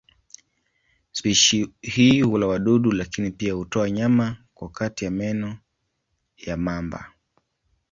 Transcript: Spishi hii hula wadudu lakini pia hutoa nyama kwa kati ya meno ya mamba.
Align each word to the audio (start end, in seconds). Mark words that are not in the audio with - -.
Spishi 1.11 1.69
hii 1.81 2.21
hula 2.21 2.47
wadudu 2.47 2.91
lakini 2.91 3.31
pia 3.31 3.53
hutoa 3.53 3.89
nyama 3.91 4.37
kwa 4.53 4.69
kati 4.69 5.05
ya 5.05 5.11
meno 5.11 5.57
ya 6.37 6.57
mamba. 6.57 7.13